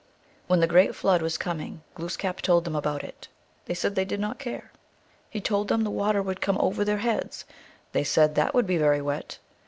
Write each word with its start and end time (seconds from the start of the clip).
When 0.47 0.61
the 0.61 0.65
great 0.65 0.95
Flood 0.95 1.21
was 1.21 1.37
coming 1.37 1.83
Glooskap 1.93 2.41
told 2.41 2.65
them 2.65 2.75
about 2.75 3.03
it. 3.03 3.27
They 3.65 3.75
said 3.75 3.93
they 3.93 4.03
did 4.03 4.19
not 4.19 4.39
care. 4.39 4.71
He 5.29 5.39
told 5.39 5.67
them 5.67 5.83
the 5.83 5.91
water 5.91 6.23
would 6.23 6.41
come 6.41 6.57
over 6.57 6.83
their 6.83 6.97
heads. 7.05 7.45
They 7.91 8.03
said 8.03 8.33
that 8.33 8.55
would 8.55 8.65
be 8.65 8.79
very 8.79 8.99
wet. 9.03 9.37